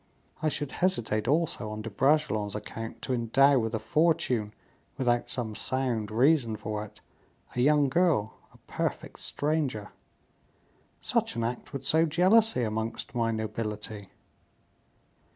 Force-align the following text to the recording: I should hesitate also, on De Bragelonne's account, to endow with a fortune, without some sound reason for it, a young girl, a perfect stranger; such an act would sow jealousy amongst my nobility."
I 0.41 0.49
should 0.49 0.71
hesitate 0.71 1.27
also, 1.27 1.69
on 1.69 1.83
De 1.83 1.89
Bragelonne's 1.91 2.55
account, 2.55 3.03
to 3.03 3.13
endow 3.13 3.59
with 3.59 3.75
a 3.75 3.77
fortune, 3.77 4.51
without 4.97 5.29
some 5.29 5.53
sound 5.53 6.09
reason 6.09 6.55
for 6.55 6.83
it, 6.83 7.01
a 7.55 7.61
young 7.61 7.87
girl, 7.87 8.33
a 8.51 8.57
perfect 8.65 9.19
stranger; 9.19 9.91
such 11.01 11.35
an 11.35 11.43
act 11.43 11.71
would 11.71 11.85
sow 11.85 12.07
jealousy 12.07 12.63
amongst 12.63 13.13
my 13.13 13.29
nobility." 13.29 14.09